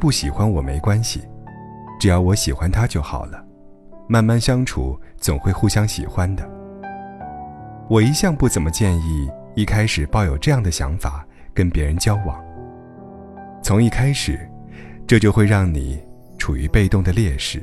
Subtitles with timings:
[0.00, 1.28] 不喜欢我没关系，
[2.00, 3.44] 只要我喜欢他就好了。
[4.08, 6.42] 慢慢相处，总会互相喜欢的。
[7.88, 12.42] 我一向不怎么建议一开始抱有这样的想法跟别人交往。
[13.62, 14.40] 从一开始，
[15.06, 16.02] 这就会让你
[16.38, 17.62] 处于被动的劣势，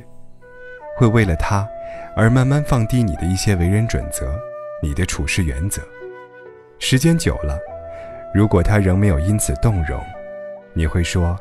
[0.95, 1.67] 会为了他
[2.15, 4.37] 而慢慢放低你的一些为人准则、
[4.83, 5.81] 你的处事原则。
[6.77, 7.57] 时间久了，
[8.31, 9.99] 如果他仍没有因此动容，
[10.73, 11.35] 你会说：“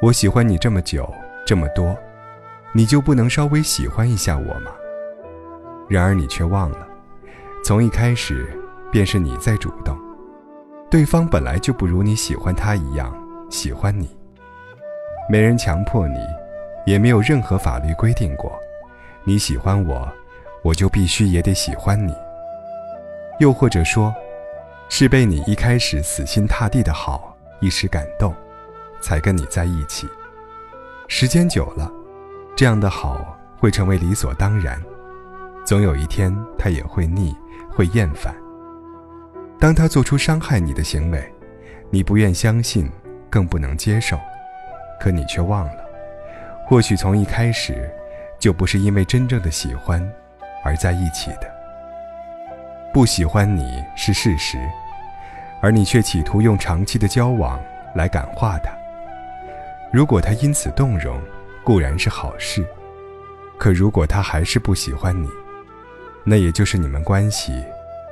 [0.00, 1.10] 我喜欢你这么久，
[1.46, 1.96] 这么多，
[2.74, 4.70] 你就不能稍微喜欢一下我吗？”
[5.88, 6.86] 然而你却忘了。
[7.64, 8.46] 从一开始，
[8.92, 9.96] 便是你在主动，
[10.90, 13.10] 对方本来就不如你喜欢他一样
[13.48, 14.14] 喜欢你。
[15.30, 16.18] 没人强迫你，
[16.84, 18.52] 也没有任何法律规定过，
[19.24, 20.06] 你喜欢我，
[20.62, 22.14] 我就必须也得喜欢你。
[23.40, 24.14] 又或者说，
[24.90, 28.34] 是被你一开始死心塌地的好一时感动，
[29.00, 30.08] 才跟你在一起。
[31.08, 31.90] 时间久了，
[32.56, 34.82] 这样的好会成为理所当然，
[35.64, 37.34] 总有一天他也会腻。
[37.76, 38.34] 会厌烦。
[39.60, 41.30] 当他做出伤害你的行为，
[41.90, 42.90] 你不愿相信，
[43.28, 44.18] 更不能接受，
[44.98, 45.84] 可你却忘了，
[46.66, 47.90] 或许从一开始，
[48.38, 50.02] 就不是因为真正的喜欢，
[50.64, 51.54] 而在一起的。
[52.94, 54.58] 不喜欢你是事实，
[55.60, 57.60] 而你却企图用长期的交往
[57.94, 58.75] 来感化他。
[59.96, 61.18] 如果他因此动容，
[61.64, 62.62] 固然是好事，
[63.56, 65.26] 可如果他还是不喜欢你，
[66.22, 67.64] 那也就是你们关系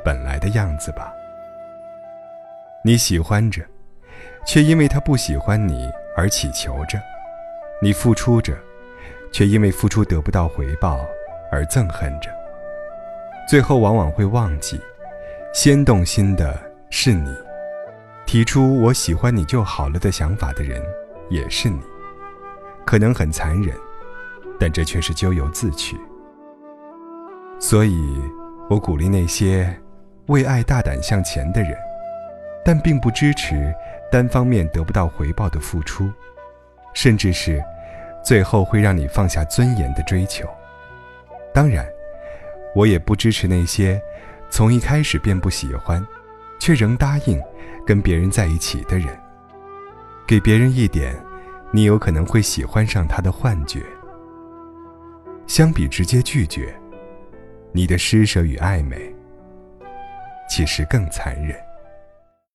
[0.02, 1.12] 本来的样子吧。
[2.82, 3.60] 你喜欢着，
[4.46, 6.98] 却因为他不喜欢你而祈求着；
[7.82, 8.56] 你付出着，
[9.30, 11.04] 却因为付出得不到回报
[11.52, 12.30] 而憎恨着。
[13.46, 14.80] 最后往往会忘记，
[15.52, 17.30] 先动心的是你，
[18.24, 20.82] 提出“我喜欢你就好了”的想法的人
[21.28, 21.80] 也是你。
[22.84, 23.74] 可能很残忍，
[24.58, 25.96] 但这却是咎由自取。
[27.58, 28.20] 所以，
[28.68, 29.74] 我鼓励那些
[30.26, 31.76] 为爱大胆向前的人，
[32.64, 33.74] 但并不支持
[34.10, 36.10] 单方面得不到回报的付出，
[36.92, 37.62] 甚至是
[38.22, 40.46] 最后会让你放下尊严的追求。
[41.54, 41.86] 当然，
[42.74, 44.00] 我也不支持那些
[44.50, 46.06] 从一开始便不喜欢，
[46.58, 47.40] 却仍答应
[47.86, 49.08] 跟别人在一起的人，
[50.26, 51.14] 给别人一点
[51.70, 53.82] 你有可能会喜欢上他的幻觉。
[55.46, 56.74] 相比直接拒绝。
[57.72, 59.12] 你的施舍与暧昧，
[60.48, 61.56] 其实更残忍。